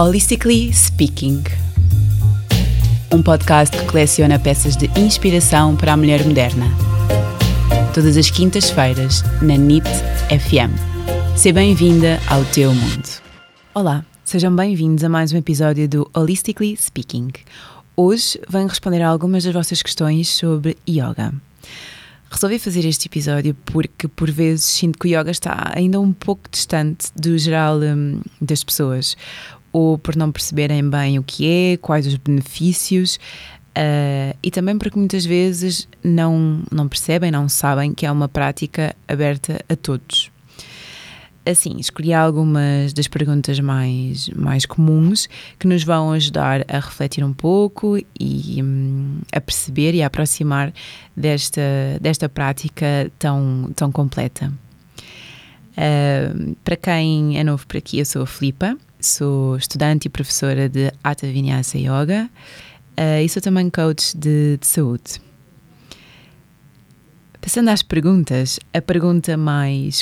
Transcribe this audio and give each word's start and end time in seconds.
Holistically 0.00 0.72
Speaking, 0.72 1.42
um 3.12 3.20
podcast 3.20 3.76
que 3.76 3.84
coleciona 3.84 4.38
peças 4.38 4.76
de 4.76 4.86
inspiração 4.96 5.74
para 5.74 5.94
a 5.94 5.96
mulher 5.96 6.24
moderna. 6.24 6.66
Todas 7.92 8.16
as 8.16 8.30
quintas-feiras, 8.30 9.24
na 9.42 9.56
NIT 9.56 9.88
FM. 10.28 10.70
Seja 11.36 11.52
bem-vinda 11.52 12.20
ao 12.28 12.44
teu 12.44 12.72
mundo. 12.72 13.08
Olá, 13.74 14.06
sejam 14.24 14.54
bem-vindos 14.54 15.02
a 15.02 15.08
mais 15.08 15.32
um 15.32 15.36
episódio 15.36 15.88
do 15.88 16.08
Holistically 16.14 16.76
Speaking. 16.76 17.32
Hoje 17.96 18.40
venho 18.48 18.68
responder 18.68 19.02
a 19.02 19.08
algumas 19.08 19.42
das 19.42 19.52
vossas 19.52 19.82
questões 19.82 20.28
sobre 20.28 20.76
yoga. 20.88 21.34
Resolvi 22.30 22.58
fazer 22.58 22.86
este 22.86 23.08
episódio 23.08 23.56
porque, 23.64 24.06
por 24.06 24.30
vezes, 24.30 24.64
sinto 24.64 24.98
que 24.98 25.08
o 25.08 25.18
yoga 25.18 25.30
está 25.30 25.72
ainda 25.74 25.98
um 25.98 26.12
pouco 26.12 26.42
distante 26.48 27.08
do 27.16 27.36
geral 27.38 27.78
hum, 27.78 28.20
das 28.40 28.62
pessoas 28.62 29.16
ou 29.72 29.98
por 29.98 30.16
não 30.16 30.32
perceberem 30.32 30.88
bem 30.88 31.18
o 31.18 31.22
que 31.22 31.46
é, 31.46 31.76
quais 31.76 32.06
os 32.06 32.16
benefícios, 32.16 33.18
uh, 33.76 34.36
e 34.42 34.50
também 34.50 34.76
porque 34.78 34.98
muitas 34.98 35.24
vezes 35.24 35.88
não, 36.02 36.62
não 36.70 36.88
percebem, 36.88 37.30
não 37.30 37.48
sabem 37.48 37.92
que 37.92 38.06
é 38.06 38.12
uma 38.12 38.28
prática 38.28 38.94
aberta 39.06 39.60
a 39.68 39.76
todos. 39.76 40.30
Assim, 41.46 41.78
escolhi 41.78 42.12
algumas 42.12 42.92
das 42.92 43.08
perguntas 43.08 43.58
mais, 43.58 44.28
mais 44.30 44.66
comuns 44.66 45.26
que 45.58 45.66
nos 45.66 45.82
vão 45.82 46.12
ajudar 46.12 46.62
a 46.68 46.78
refletir 46.78 47.24
um 47.24 47.32
pouco 47.32 47.96
e 48.20 48.62
um, 48.62 49.20
a 49.32 49.40
perceber 49.40 49.94
e 49.94 50.02
a 50.02 50.08
aproximar 50.08 50.74
desta, 51.16 51.62
desta 52.02 52.28
prática 52.28 53.10
tão, 53.18 53.70
tão 53.74 53.90
completa. 53.90 54.52
Uh, 55.72 56.54
para 56.62 56.76
quem 56.76 57.38
é 57.38 57.44
novo 57.44 57.66
por 57.66 57.78
aqui, 57.78 57.98
eu 57.98 58.04
sou 58.04 58.22
a 58.22 58.26
Filipa, 58.26 58.76
sou 59.00 59.56
estudante 59.56 60.06
e 60.06 60.08
professora 60.08 60.68
de 60.68 60.92
Hatha 61.02 61.26
Vinyasa 61.26 61.78
Yoga 61.78 62.28
uh, 62.98 63.22
e 63.22 63.28
sou 63.28 63.40
também 63.40 63.70
coach 63.70 64.16
de, 64.16 64.56
de 64.56 64.66
saúde. 64.66 65.20
Passando 67.40 67.68
às 67.68 67.82
perguntas, 67.82 68.58
a 68.74 68.82
pergunta 68.82 69.36
mais 69.36 69.96